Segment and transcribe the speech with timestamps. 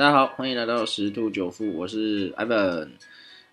[0.00, 2.88] 大家好，欢迎来到十兔九富，我是 Evan，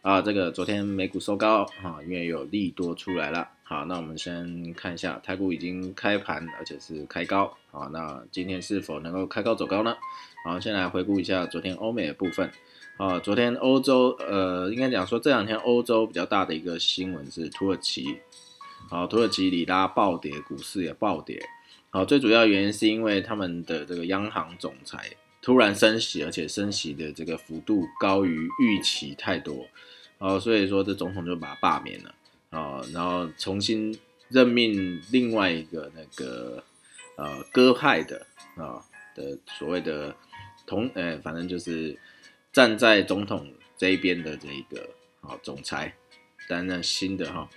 [0.02, 0.22] 啊。
[0.22, 3.50] 这个昨天美股收高啊，因为有利多出来了。
[3.64, 7.90] 好，那我们先看一下台股已经开盘，而且是开高啊。
[7.92, 9.98] 那今天是否能够开高走高呢？
[10.46, 12.50] 好，先来回顾一下昨天欧美的部分
[12.96, 13.20] 啊。
[13.20, 18.06] 昨天欧洲呃，应该讲说这两天欧洲比较大的一个新闻是土耳其，
[18.90, 21.46] 好，土耳其里拉暴跌，股市也暴跌。
[21.90, 25.10] 好，最主要原因是因为他们的这个央行总裁。
[25.48, 29.66] 突然升息，而且升息的这个幅度高于预期太多，
[30.18, 32.14] 哦，所以说这总统就把他罢免了
[32.50, 33.98] 啊，然后重新
[34.28, 36.62] 任命另外一个那个
[37.16, 38.84] 呃鸽派的啊
[39.16, 40.14] 的所谓的
[40.66, 41.98] 同呃，反正就是
[42.52, 44.90] 站在总统这一边的这一个
[45.22, 45.96] 啊总裁
[46.50, 47.50] 担任新的哈，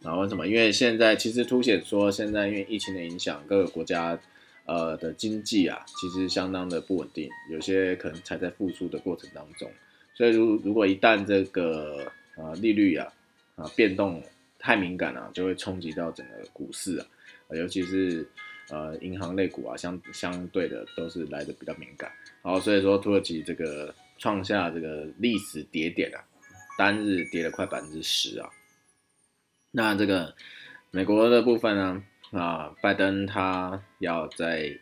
[0.00, 0.48] 然后为什么？
[0.48, 4.18] 因为现在其实凸显说现在因为疫情的影响，各个国家。
[4.66, 9.70] 呃的经济啊，其实相当的不稳定，有些可能才在复苏的过程当中，
[10.14, 13.12] 所以如如果一旦这个呃利率啊
[13.56, 14.22] 啊变动
[14.58, 17.06] 太敏感了，就会冲击到整个股市啊，
[17.50, 18.26] 尤其是
[18.70, 22.10] 呃银行类股啊，相相对的都是来的比较敏感，
[22.42, 26.24] 好，所以说土耳其这个创下这个历史跌点啊，
[26.78, 28.48] 单日跌了快百分之十啊，
[29.70, 30.34] 那这个
[30.90, 32.02] 美国的部分呢？
[32.34, 34.76] 啊拜登他要在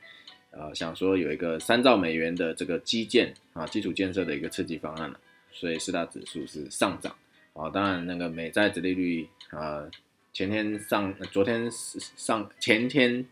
[0.51, 5.21] 呃想说有一个三兆美元的这个基建啊基础建设的一个刺激方案了，
[5.53, 7.15] 所以四大指数是上涨
[7.53, 7.71] 啊。
[7.71, 9.85] 当然那个美债殖利率啊
[10.33, 13.25] 前天上昨天上前天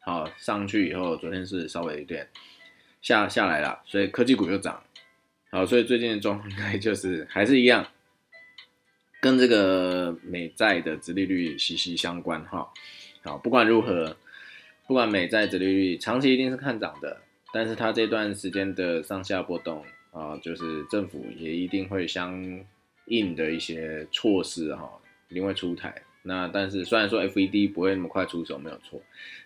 [0.00, 2.28] 好上去以后，昨天是稍微有点
[3.02, 4.80] 下下来了，所以科技股又涨。
[5.50, 7.86] 好，所以最近的状态就是还是一样，
[9.20, 12.72] 跟这个美债的殖利率息息相关哈。
[13.22, 14.16] 好，不管如何，
[14.86, 17.20] 不管美债殖利率长期一定是看涨的，
[17.52, 22.64] 但是它这段时间的上下波动啊，就是政府也一定会相
[23.06, 24.88] 应的一些措施哈，
[25.28, 26.02] 一定会出台。
[26.22, 29.00] 那但是虽然说 FED 不会那么快出手，没有错，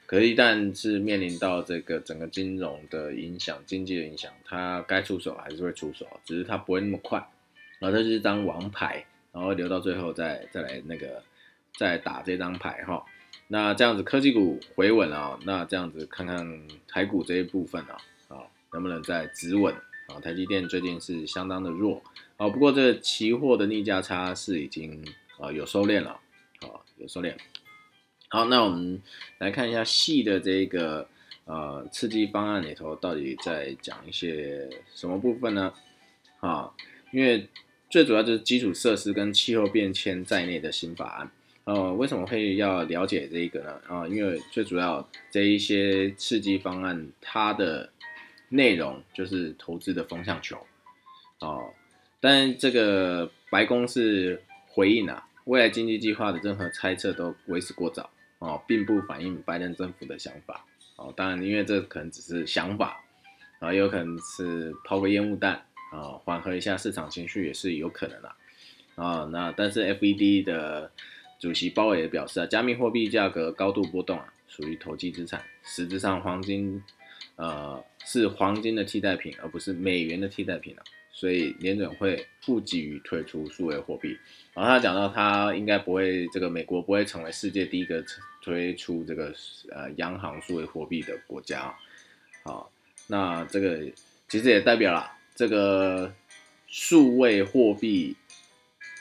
[0.07, 7.19] 可是一旦是面临到这个整个金融的影响、经济的影响，它该出手还是会出手，只是它不会那么快。
[7.79, 11.23] 然后这就是张王牌，然后留到最后再再来那个
[11.79, 13.05] 再打这张牌哈。
[13.49, 17.97] 那这样子科技股回稳啊，那这样子看看台股这一部分啊，
[18.29, 18.43] 啊
[18.73, 19.75] 能不能再止稳
[20.07, 20.21] 啊？
[20.23, 22.03] 台积电最近是相当的弱
[22.37, 25.05] 啊，不过这期货的逆价差是已经
[25.41, 26.11] 啊有收敛了
[26.61, 27.35] 啊，有收敛。
[28.29, 29.03] 好，那我们
[29.39, 31.09] 来看一下细的这个
[31.45, 35.75] 呃刺激方案里头到底在讲一些什么部分呢？
[36.39, 36.73] 啊，
[37.11, 37.49] 因为
[37.91, 41.31] 最主要就是基础设施跟气候变迁在内的新法案。
[41.65, 43.81] 呃，为什么会要了解这一个呢？
[43.87, 47.91] 啊，因为最主要这一些刺激方案，它的
[48.49, 50.57] 内容就是投资的风向球，
[51.41, 51.71] 哦，
[52.19, 58.09] 但这个白宫是回应啊，未来经济计划的任何猜测都为时过早，
[58.39, 60.65] 哦，并不反映拜登政府的想法，
[60.97, 63.01] 哦，当然，因为这可能只是想法，
[63.61, 68.33] 啊，有可能是抛个烟雾弹，啊，缓和一下市场情绪也是有可能的，
[68.97, 70.91] 啊，那但是 FED 的。
[71.41, 75.43] 主席鲍威尔表示啊，加密货币价格高度波动啊，属于投机资产。
[75.63, 76.85] 实质上，黄金，
[77.37, 80.83] 呃，是黄金的替代品，而不是美元的替代品了。
[81.11, 84.15] 所以，联准会不急于推出数位货币。
[84.53, 88.05] 然后他讲到，他应该不会，这个美国不会成为世界第一个
[88.43, 89.33] 推出这个
[89.71, 91.75] 呃央行数位货币的国家。
[92.45, 92.71] 好，
[93.07, 93.81] 那这个
[94.29, 96.13] 其实也代表了这个
[96.67, 98.15] 数位货币，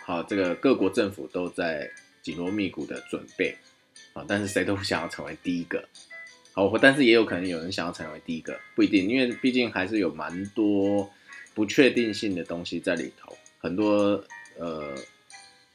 [0.06, 1.92] 好，这个各国政府都在。
[2.22, 3.58] 紧锣密鼓的准备
[4.14, 5.88] 啊，但是谁都不想要成为第一个，
[6.54, 11.10] 好，但是也有可能有人想要成为第一个，不一定，因为毕竟还是有蛮多
[11.56, 14.22] 不确定性的东西在里头，很多
[14.58, 14.94] 呃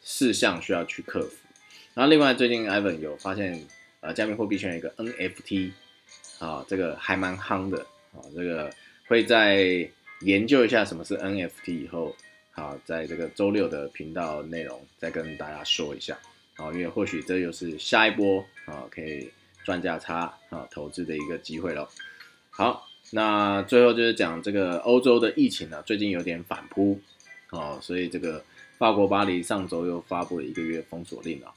[0.02, 1.34] 事项需要去克服。
[1.94, 3.66] 然后另外最近 Ivan 有发现，
[4.00, 5.72] 呃，加密货币圈有一个 NFT，
[6.38, 7.78] 啊，这个还蛮夯的，
[8.12, 8.70] 啊，这个
[9.08, 9.90] 会在
[10.24, 12.16] 研究一下什么是 NFT 以后，
[12.50, 16.18] 好，在这个周六的频道内容再跟大家说一下。
[16.56, 19.28] 啊，因为或许这又是下一波啊，可以
[19.64, 21.88] 赚价差啊，投资的一个机会喽。
[22.50, 27.00] 好，那最后就是讲这个欧洲的疫情呢，最近有点反扑
[27.50, 28.44] 啊，所以这个
[28.78, 31.52] 法国巴黎上周又发布了一个月封锁令了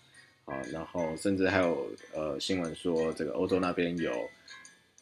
[0.45, 4.11] 啊，然后甚至还有呃新闻说这个欧洲那边有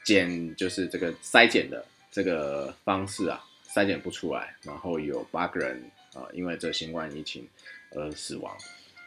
[0.03, 3.41] 检，就是这个筛检的这个方式啊，
[3.75, 5.83] 筛检不出来，然后有八个人
[6.13, 7.45] 啊，因为这新冠疫情
[7.93, 8.55] 而死亡。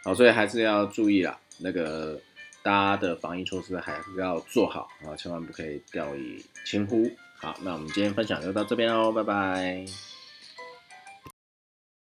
[0.04, 2.20] 好，所以还是要注意啦，那个
[2.62, 10.17] 大家的防疫措施还是要做好啊，千万不可以掉以轻忽好，那我们今天分享就到这边喽，拜拜。